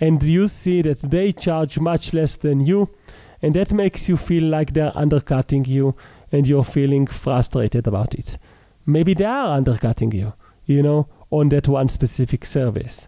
[0.00, 2.90] And you see that they charge much less than you,
[3.40, 5.94] and that makes you feel like they're undercutting you
[6.32, 8.38] and you're feeling frustrated about it.
[8.84, 13.06] Maybe they are undercutting you, you know, on that one specific service.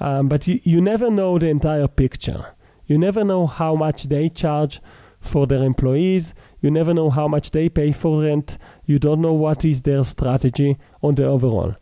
[0.00, 2.54] Um, but you, you never know the entire picture.
[2.86, 4.80] You never know how much they charge
[5.20, 6.34] for their employees.
[6.60, 8.58] You never know how much they pay for rent.
[8.84, 11.74] You don't know what is their strategy on the overall.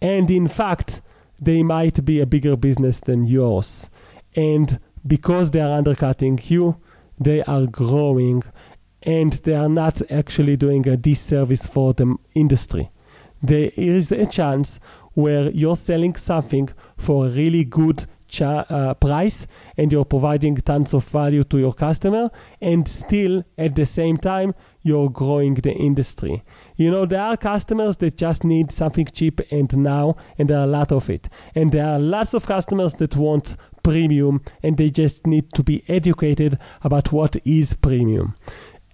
[0.00, 1.00] And in fact,
[1.40, 3.90] they might be a bigger business than yours.
[4.34, 6.80] And because they are undercutting you,
[7.18, 8.42] they are growing
[9.02, 12.90] and they are not actually doing a disservice for the industry.
[13.42, 14.80] There is a chance
[15.16, 18.04] where you're selling something for a really good
[18.40, 19.46] uh, price
[19.78, 22.28] and you're providing tons of value to your customer
[22.60, 26.42] and still at the same time you're growing the industry.
[26.76, 30.64] You know there are customers that just need something cheap and now and there are
[30.64, 31.30] a lot of it.
[31.54, 35.82] And there are lots of customers that want premium and they just need to be
[35.88, 38.34] educated about what is premium.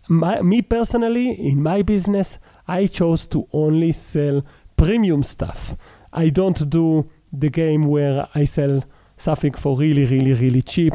[0.08, 4.42] My, me personally in my business i chose to only sell
[4.76, 5.76] premium stuff
[6.12, 8.82] i don't do the game where i sell
[9.22, 10.94] something for really, really, really cheap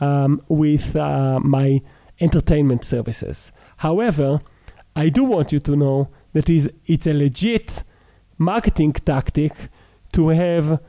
[0.00, 1.80] um, with uh, my
[2.20, 3.52] entertainment services.
[3.78, 4.40] However,
[4.96, 7.84] I do want you to know that is it's a legit
[8.38, 9.52] marketing tactic
[10.12, 10.80] to have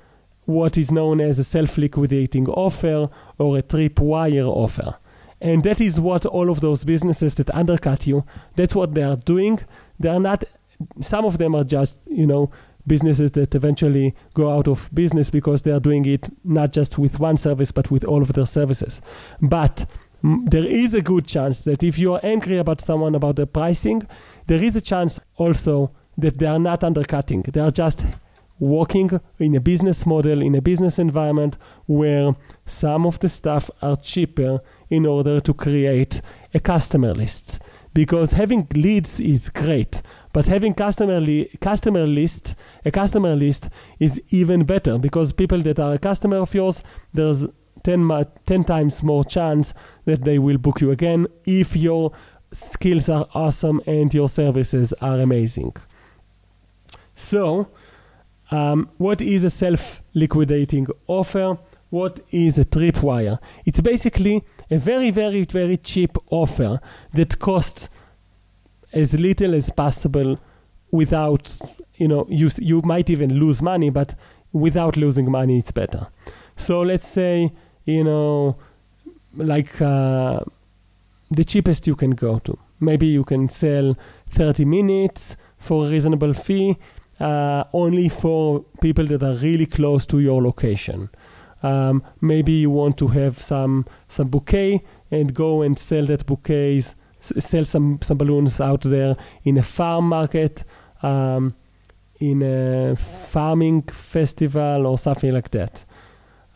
[0.46, 4.96] what is known as a self-liquidating offer or a tripwire offer.
[5.42, 9.18] And that is what all of those businesses that undercut you, that's what they are
[9.18, 9.60] doing.
[10.00, 10.46] They are not
[11.02, 12.52] some of them are just, you know,
[12.88, 17.20] businesses that eventually go out of business because they are doing it not just with
[17.20, 19.02] one service but with all of their services.
[19.42, 19.86] But
[20.24, 24.08] there is a good chance that if you are angry about someone about the pricing,
[24.48, 27.44] there is a chance also that they are not undercutting.
[27.44, 28.06] They are just
[28.60, 33.96] working in a business model, in a business environment where some of the stuff are
[33.96, 36.22] cheaper in order to create
[36.54, 37.60] a customer list.
[37.94, 40.02] Because having leads is great,
[40.38, 43.70] but having customer li- customer list, a customer list
[44.00, 47.48] is even better because people that are a customer of yours, there's
[47.84, 49.74] 10, ma- 10 times more chance
[50.06, 52.12] that they will book you again if your
[52.52, 55.76] skills are awesome and your services are amazing.
[57.16, 57.70] So,
[58.52, 61.58] um, what is a self liquidating offer?
[61.90, 63.40] What is a tripwire?
[63.66, 66.80] It's basically a very, very, very cheap offer
[67.16, 67.90] that costs
[68.94, 70.40] as little as possible
[70.92, 71.58] without
[71.96, 74.16] you know you you might even lose money but
[74.54, 76.08] without losing money it's better.
[76.56, 77.52] So let's say
[77.86, 78.58] you know
[79.36, 80.40] like uh,
[81.30, 82.58] the cheapest you can go to.
[82.80, 83.98] Maybe you can sell
[84.30, 86.78] 30 minutes for a reasonable fee
[87.20, 91.10] uh, only for people that are really close to your location.
[91.64, 96.96] Um, maybe you want to have some some bouquet and go and sell that bouquets
[97.40, 100.64] sell some some balloons out there in a farm market,
[101.02, 101.54] um,
[102.20, 105.86] in a farming festival or something like that.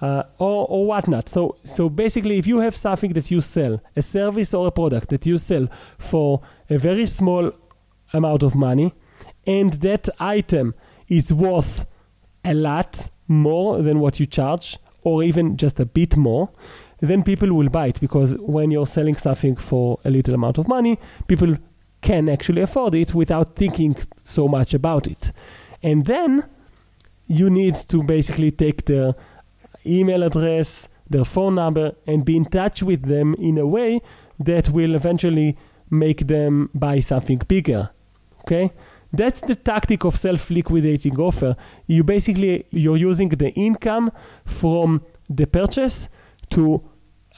[0.02, 1.30] Uh, or, or whatnot.
[1.30, 5.10] So, so basically, if you have something that you sell, a service or a product
[5.10, 5.68] that you sell
[6.00, 7.52] for a very small
[8.12, 8.96] amount of money,
[9.46, 10.74] and that item
[11.08, 11.86] is worth
[12.44, 16.50] a lot more than what you charge, or even just a bit more,
[17.02, 20.68] then people will buy it because when you're selling something for a little amount of
[20.68, 21.58] money, people
[22.02, 25.32] can actually afford it without thinking so much about it.
[25.84, 26.44] And then
[27.28, 29.16] you need to basically take their
[29.86, 34.02] email address, their phone number, and be in touch with them in a way
[34.40, 35.58] that will eventually
[35.90, 37.90] make them buy something bigger.
[38.42, 38.72] Okay?
[39.14, 41.56] That's the tactic of self-liquidating offer.
[41.86, 44.12] You basically you're using the income
[44.46, 46.10] from the purchase
[46.52, 46.82] to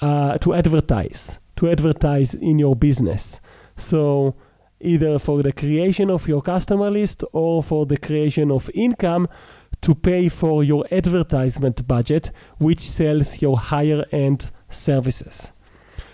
[0.03, 3.39] uh, to advertise, to advertise in your business.
[3.77, 4.35] So
[4.81, 9.29] either for the creation of your customer list or for the creation of income
[9.79, 15.53] to pay for your advertisement budget, which sells your higher end services.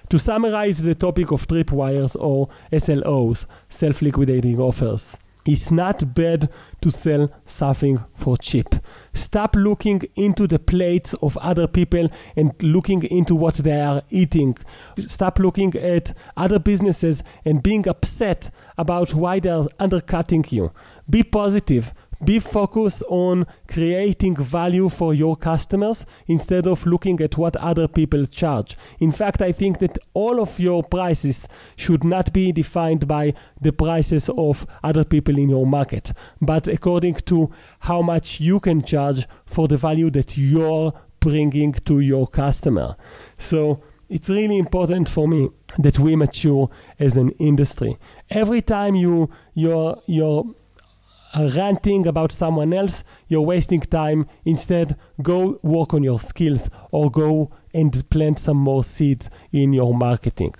[0.09, 5.17] To summarize the topic of tripwires or SLOs, self liquidating offers,
[5.49, 6.47] It's not bad
[6.81, 8.75] to sell something for cheap.
[9.13, 14.55] Stop looking into the plates of other people and looking into what they are eating.
[14.99, 20.71] Stop looking at other businesses and being upset about why they're undercutting you.
[21.09, 27.55] Be positive be focused on creating value for your customers instead of looking at what
[27.57, 28.77] other people charge.
[28.99, 33.71] In fact, I think that all of your prices should not be defined by the
[33.71, 36.11] prices of other people in your market,
[36.41, 37.49] but according to
[37.79, 42.95] how much you can charge for the value that you're bringing to your customer.
[43.37, 47.97] So, it's really important for me that we mature as an industry.
[48.31, 50.45] Every time you you're you're
[51.37, 54.27] ranting about someone else, you're wasting time.
[54.45, 59.93] Instead, go work on your skills or go and plant some more seeds in your
[59.93, 60.55] marketing.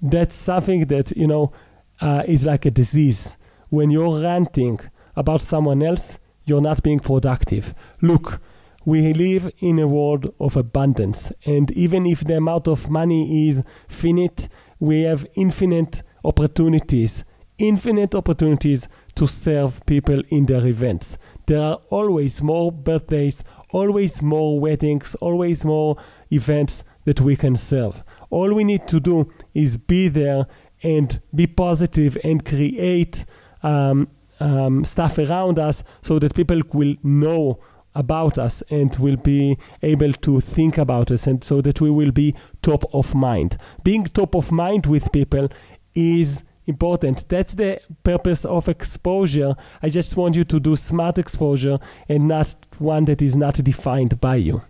[0.00, 1.52] That's something that, you know,
[2.00, 3.36] uh, is like a disease.
[3.68, 4.80] When you're ranting
[5.16, 7.74] about someone else, you're not being productive.
[8.00, 8.40] Look,
[8.84, 13.64] we live in a world of abundance, and even if the amount of money is
[13.88, 14.48] finite,
[14.78, 17.24] we have infinite opportunities
[17.58, 21.18] infinite opportunities to serve people in their events.
[21.46, 25.96] There are always more birthdays, always more weddings, always more
[26.30, 28.02] events that we can serve.
[28.30, 30.46] All we need to do is be there
[30.82, 33.24] and be positive and create
[33.62, 34.08] um,
[34.40, 37.58] um, stuff around us so that people will know
[37.94, 42.12] about us and will be able to think about us and so that we will
[42.12, 43.56] be top of mind.
[43.82, 45.48] Being top of mind with people
[45.94, 47.28] is important.
[47.28, 49.54] That's the purpose of exposure.
[49.82, 54.20] I just want you to do smart exposure and not one that is not defined
[54.20, 54.62] by you.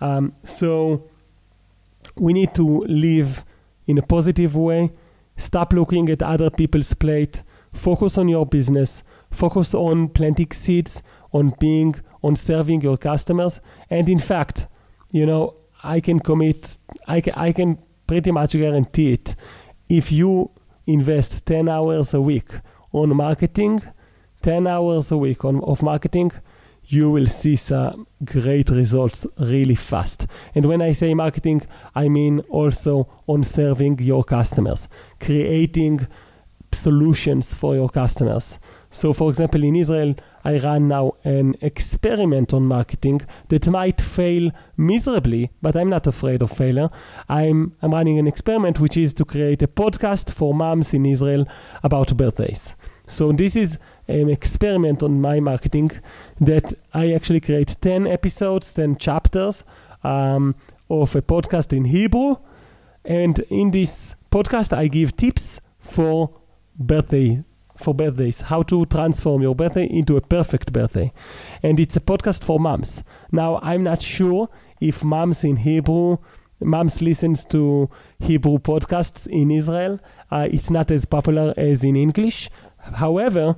[0.00, 1.08] Um, so
[2.16, 3.44] we need to live
[3.86, 4.90] in a positive way.
[5.36, 7.42] Stop looking at other people's plate.
[7.72, 9.02] Focus on your business.
[9.30, 11.02] Focus on planting seeds,
[11.32, 13.60] on being, on serving your customers.
[13.90, 14.66] And in fact,
[15.10, 19.36] you know, I can commit, I can, I can pretty much guarantee it.
[19.88, 20.50] If you
[20.88, 22.50] invest 10 hours a week
[22.92, 23.82] on marketing,
[24.42, 26.32] 10 hours a week on, of marketing,
[26.84, 30.26] you will see some great results really fast.
[30.54, 31.62] And when I say marketing,
[31.94, 34.88] I mean also on serving your customers,
[35.20, 36.06] creating
[36.72, 38.58] solutions for your customers.
[38.90, 40.14] So, for example, in Israel,
[40.44, 46.40] I run now an experiment on marketing that might fail miserably, but I'm not afraid
[46.40, 46.88] of failure.
[47.28, 51.46] I'm, I'm running an experiment which is to create a podcast for moms in Israel
[51.82, 52.76] about birthdays.
[53.06, 55.90] So, this is an experiment on my marketing
[56.40, 59.64] that I actually create 10 episodes, 10 chapters
[60.02, 60.54] um,
[60.88, 62.36] of a podcast in Hebrew.
[63.04, 66.30] And in this podcast, I give tips for
[66.78, 67.44] birthday
[67.78, 71.12] for birthdays how to transform your birthday into a perfect birthday.
[71.62, 73.02] And it's a podcast for moms.
[73.32, 74.48] Now i'm not sure
[74.80, 76.18] if moms in hebrew
[76.60, 80.00] moms listens to hebrew podcasts in israel.
[80.30, 82.50] Uh, it's not as popular as in english.
[82.94, 83.56] However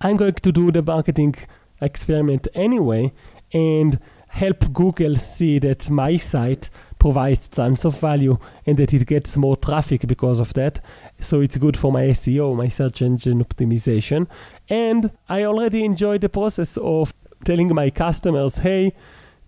[0.00, 1.34] i'm going to do the marketing
[1.80, 3.12] experiment anyway
[3.52, 3.98] and
[4.28, 9.56] help google see that my site provides tons of value and that it gets more
[9.56, 10.80] traffic because of that.
[11.20, 14.26] So it's good for my SEO, my search engine optimization.
[14.68, 18.92] And I already enjoy the process of telling my customers, hey,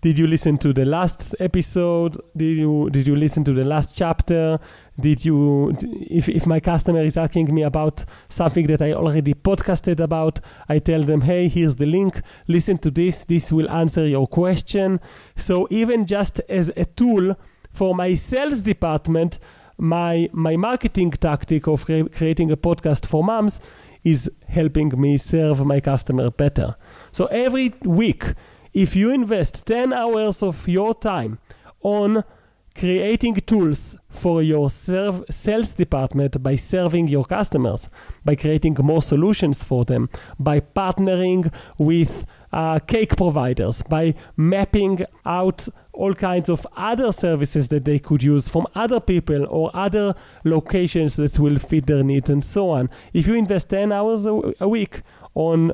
[0.01, 2.19] did you listen to the last episode?
[2.35, 4.59] Did you did you listen to the last chapter?
[4.99, 9.99] Did you if, if my customer is asking me about something that i already podcasted
[9.99, 10.39] about
[10.69, 12.19] i tell them hey here's the link.
[12.47, 13.25] Listen to this.
[13.25, 14.99] This will answer your question.
[15.35, 17.35] So even just as a tool
[17.69, 19.37] for my sales department
[19.77, 23.59] my my marketing tactic of cre- creating a podcast for moms
[24.03, 26.75] is helping me serve my customer better.
[27.11, 28.33] So every week
[28.73, 31.39] if you invest 10 hours of your time
[31.81, 32.23] on
[32.73, 37.89] creating tools for your serve, sales department by serving your customers,
[38.23, 40.09] by creating more solutions for them,
[40.39, 47.83] by partnering with uh, cake providers, by mapping out all kinds of other services that
[47.83, 50.13] they could use from other people or other
[50.45, 52.89] locations that will fit their needs and so on.
[53.13, 55.01] If you invest 10 hours a, a week
[55.35, 55.73] on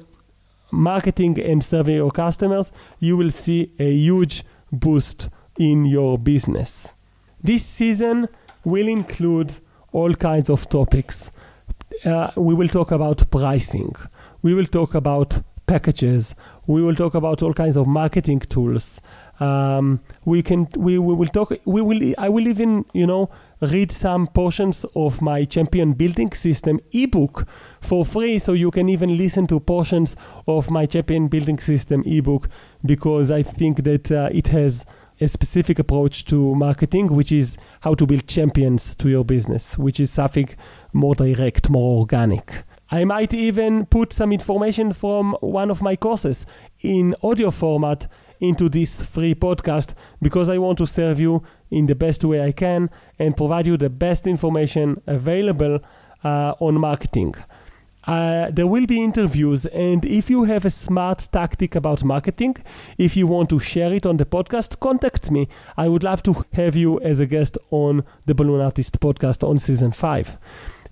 [0.71, 6.93] marketing and serving your customers, you will see a huge boost in your business.
[7.41, 8.27] This season
[8.63, 9.53] will include
[9.91, 11.31] all kinds of topics.
[12.05, 13.93] Uh, we will talk about pricing.
[14.41, 16.35] We will talk about packages.
[16.65, 19.01] We will talk about all kinds of marketing tools.
[19.39, 21.51] Um, we can we, we will talk.
[21.65, 22.13] We will.
[22.17, 23.29] I will even you know
[23.61, 27.47] read some portions of my champion building system ebook
[27.81, 30.15] for free so you can even listen to portions
[30.47, 32.49] of my champion building system ebook
[32.85, 34.85] because i think that uh, it has
[35.19, 39.99] a specific approach to marketing which is how to build champions to your business which
[39.99, 40.47] is something
[40.93, 46.45] more direct more organic I might even put some information from one of my courses
[46.79, 48.07] in audio format
[48.39, 52.51] into this free podcast because I want to serve you in the best way I
[52.51, 55.79] can and provide you the best information available
[56.23, 57.35] uh, on marketing.
[58.07, 62.55] Uh, there will be interviews, and if you have a smart tactic about marketing,
[62.97, 65.49] if you want to share it on the podcast, contact me.
[65.75, 69.59] I would love to have you as a guest on the Balloon Artist podcast on
[69.59, 70.37] season 5.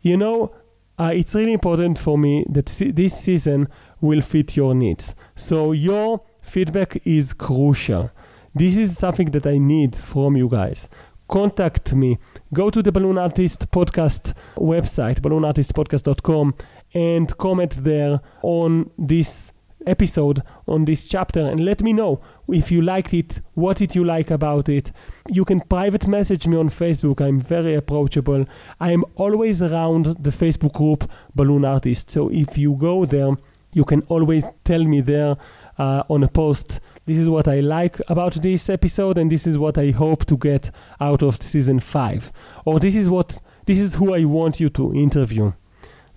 [0.01, 0.53] You know,
[0.99, 3.69] uh, it's really important for me that this season
[4.01, 5.15] will fit your needs.
[5.35, 8.11] So your feedback is crucial.
[8.53, 10.87] This is something that I need from you guys.
[11.27, 12.19] Contact me.
[12.53, 16.53] Go to the Balloon Artist Podcast website, balloonartistpodcast.com,
[16.93, 19.51] and comment there on this
[19.87, 24.03] episode on this chapter and let me know if you liked it, what did you
[24.03, 24.91] like about it.
[25.27, 27.21] You can private message me on Facebook.
[27.21, 28.45] I'm very approachable.
[28.79, 32.09] I'm always around the Facebook group Balloon Artist.
[32.09, 33.35] So if you go there,
[33.73, 35.35] you can always tell me there
[35.77, 36.79] uh, on a post.
[37.05, 40.37] This is what I like about this episode, and this is what I hope to
[40.37, 42.31] get out of season five.
[42.65, 45.53] Or this is what this is who I want you to interview,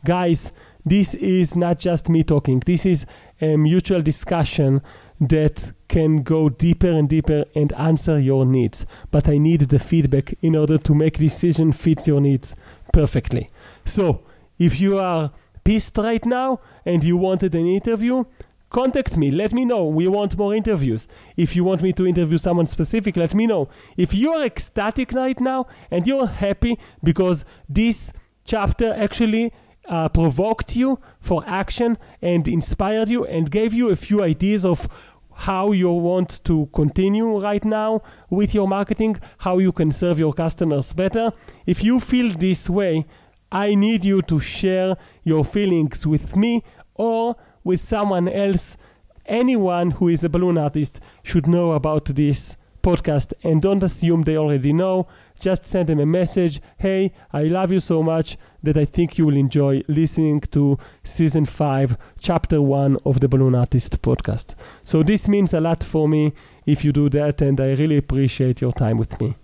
[0.05, 0.53] guys
[0.89, 2.61] this is not just me talking.
[2.61, 3.05] This is
[3.43, 4.81] a mutual discussion
[5.21, 8.87] that can go deeper and deeper and answer your needs.
[9.11, 12.57] But I need the feedback in order to make decision fit your needs
[12.93, 13.51] perfectly.
[13.85, 14.23] So,
[14.59, 15.31] if you are
[15.63, 18.25] pissed right now and you wanted an interview,
[18.71, 19.31] contact me.
[19.31, 19.87] Let me know.
[19.87, 21.07] We want more interviews.
[21.37, 23.69] If you want me to interview someone specific, let me know.
[23.97, 28.13] If you're ecstatic right now and you're happy because this
[28.45, 29.53] chapter actually
[29.89, 34.87] uh, provoked you for action and inspired you and gave you a few ideas of
[35.33, 40.33] how you want to continue right now with your marketing, how you can serve your
[40.33, 41.31] customers better.
[41.65, 43.07] If you feel this way,
[43.51, 46.65] I need you to share your feelings with me
[46.95, 47.37] or
[47.69, 48.79] with someone else.
[49.27, 54.39] Anyone who is a balloon artist should know about this podcast and don't assume they
[54.39, 55.07] already know.
[55.39, 56.63] Just send them a message.
[56.79, 61.45] Hey, I love you so much that I think you will enjoy listening to season
[61.45, 64.55] 5, chapter 1 of the Balloon Artist podcast.
[64.83, 66.33] So this means a lot for me
[66.65, 69.37] if you do that, and I really appreciate your time with me.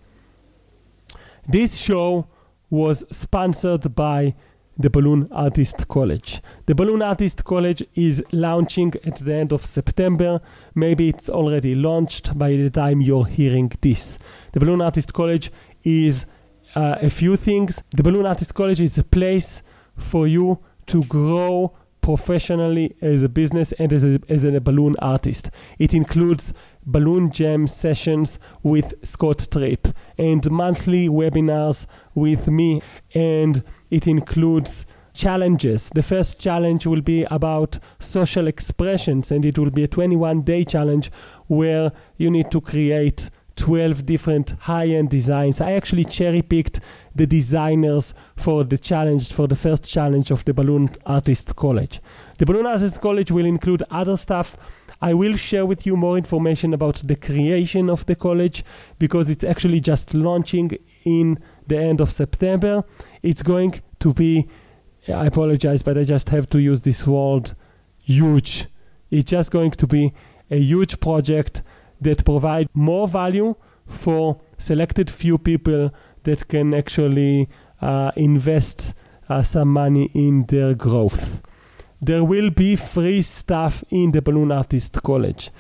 [1.47, 2.27] This show
[2.71, 4.35] was sponsored by
[4.77, 6.43] the Balloon Artist College.
[6.67, 10.41] The Balloon Artist College is launching at the end of September.
[10.75, 14.19] Maybe it's already launched by the time you're hearing this.
[14.53, 15.53] The Balloon Artist College
[15.85, 16.27] is
[16.75, 17.83] uh, a few things.
[17.95, 19.63] The Balloon Artist College is a place
[19.97, 21.73] for you to grow
[22.05, 25.51] professionally as a business and as a, as a balloon artist.
[25.79, 26.53] It includes
[26.85, 32.83] balloon jam sessions with Scott Tripp and monthly webinars with me,
[33.15, 35.91] and it includes challenges.
[35.91, 40.65] The first challenge will be about social expressions, and it will be a 21 day
[40.65, 41.11] challenge
[41.47, 45.61] where you need to create 12 different high end designs.
[45.61, 46.81] I actually cherry picked
[47.15, 52.01] the designers for the challenge, for the first challenge of the Balloon Artist College.
[52.39, 54.57] The Balloon Artist College will include other stuff.
[55.01, 58.65] I will share with you more information about the creation of the college
[58.99, 62.85] because it's actually just launching in the end of September.
[63.23, 64.49] It's going to be,
[65.09, 67.53] I apologize, but I just have to use this word
[67.99, 68.67] huge.
[69.11, 70.13] It's just going to be
[70.51, 71.63] a huge project
[72.01, 73.55] that provide more value
[73.87, 75.93] for selected few people
[76.25, 77.49] that can actually
[77.81, 78.95] uh, invest
[79.29, 81.43] uh, some money in their growth.
[82.01, 85.51] There will be free stuff in the Balloon Artist College.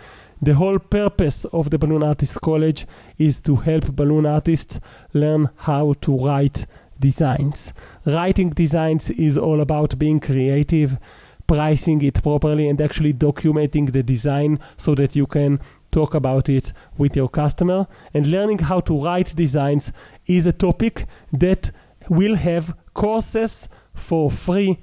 [0.44, 2.86] The whole purpose of the Balloon Artist College
[3.16, 4.78] is to help balloon artists
[5.14, 6.66] learn how to write
[7.00, 7.72] designs.
[8.04, 10.98] Writing designs is all about being creative,
[11.46, 16.74] pricing it properly, and actually documenting the design so that you can talk about it
[16.98, 17.86] with your customer.
[18.12, 19.92] And learning how to write designs
[20.26, 21.70] is a topic that
[22.10, 24.78] will have courses for free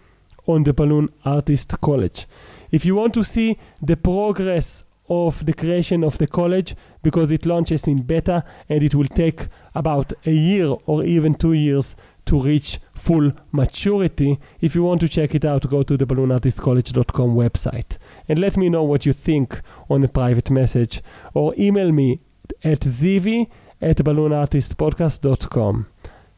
[0.47, 2.25] on the Balloon Artist College.
[2.71, 7.45] If you want to see the progress of the creation of the college, because it
[7.45, 11.95] launches in beta and it will take about a year or even two years
[12.25, 14.39] to reach full maturity.
[14.61, 17.97] If you want to check it out, go to the balloonartistcollege.com website
[18.29, 19.59] and let me know what you think
[19.89, 21.01] on a private message
[21.33, 22.21] or email me
[22.63, 23.49] at zivi
[23.81, 25.87] at balloonartistpodcast.com.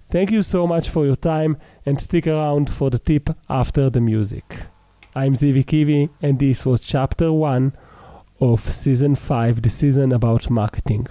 [0.09, 4.01] Thank you so much for your time and stick around for the tip after the
[4.01, 4.65] music.
[5.15, 7.73] I'm Zivi Kivi and this was chapter 1
[8.51, 11.07] of season 5, the season about marketing.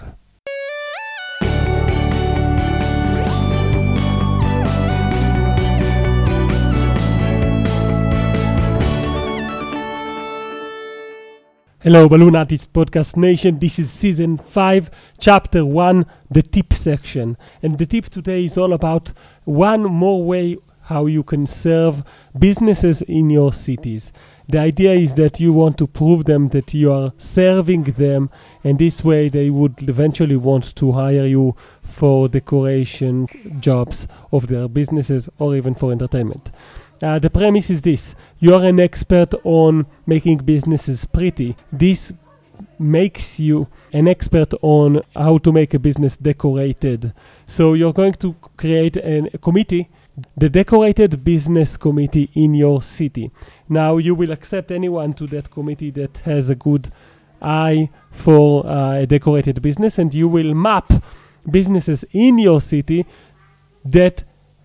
[11.79, 13.57] Hello, Balloon Artist Podcast Nation.
[13.57, 17.35] This is season 5, chapter 1, the tip section.
[17.63, 19.11] And the tip today is all about
[19.43, 22.03] one more way how you can serve
[22.37, 24.11] businesses in your cities.
[24.49, 28.29] The idea is that you want to prove them that you are serving them,
[28.63, 33.27] and this way they would eventually want to hire you for decoration
[33.59, 36.51] jobs of their businesses or even for entertainment.
[37.01, 41.55] Uh, the premise is this you are an expert on making businesses pretty.
[41.71, 42.13] This
[42.79, 47.13] makes you an expert on how to make a business decorated.
[47.45, 49.89] So you're going to create an, a committee,
[50.37, 53.31] the decorated business committee in your city.
[53.67, 56.89] Now you will accept anyone to that committee that has a good
[57.41, 60.91] eye for uh, a decorated business, and you will map
[61.49, 63.05] businesses in your city
[63.83, 64.23] that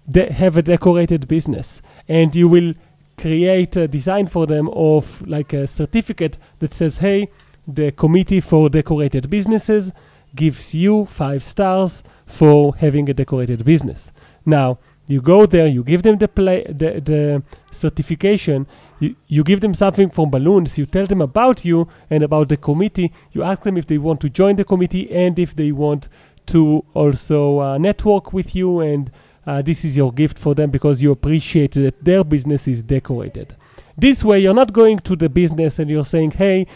[0.08, 2.74] de- have a decorated business and you will
[3.16, 7.28] create a design for them of like a certificate that says hey
[7.66, 9.92] the committee for decorated businesses
[10.36, 14.12] gives you five stars for having a decorated business
[14.46, 14.78] now
[15.08, 18.66] you go there you give them the play the, the certification
[19.00, 22.56] you, you give them something from balloons you tell them about you and about the
[22.56, 26.08] committee you ask them if they want to join the committee and if they want
[26.46, 29.10] to also uh, network with you and
[29.48, 33.56] uh, this is your gift for them because you appreciate that their business is decorated.
[33.96, 36.66] This way, you're not going to the business and you're saying, hey,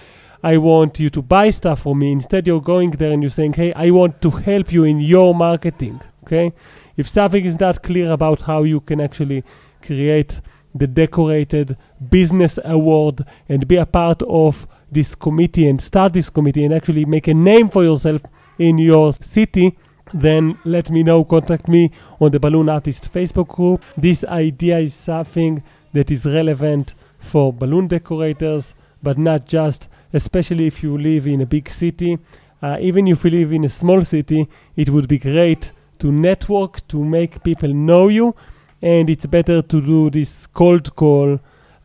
[0.43, 2.13] I want you to buy stuff for me.
[2.13, 5.35] Instead, you're going there and you're saying, hey, I want to help you in your
[5.35, 6.01] marketing.
[6.23, 6.53] Okay?
[6.97, 9.45] If something is not clear about how you can actually
[9.83, 10.41] create
[10.75, 11.77] the decorated
[12.11, 17.05] business award and be a part of this committee and start this committee and actually
[17.05, 18.23] make a name for yourself
[18.59, 19.77] in your city,
[20.15, 21.25] then let me know.
[21.25, 21.91] Contact me
[22.21, 23.85] on the Balloon Artist Facebook group.
[23.97, 25.63] This idea is something
[25.93, 31.47] that is relevant for balloon decorators, but not just, especially if you live in a
[31.47, 32.19] big city.
[32.61, 35.73] Uh, even if you live in a small city, it would be great
[36.03, 38.35] to network, to make people know you,
[38.83, 41.35] and it's better to do this cold call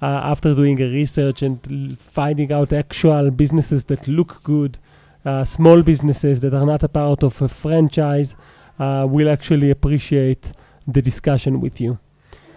[0.01, 4.79] uh, after doing a research and finding out actual businesses that look good
[5.23, 8.35] uh, small businesses that are not a part of a franchise
[8.79, 10.51] uh, will actually appreciate
[10.87, 11.99] the discussion with you.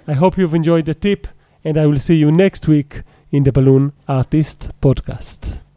[0.06, 1.26] I hope you've enjoyed the tip,
[1.62, 5.60] and I will see you next week in the Balloon Artist Podcast.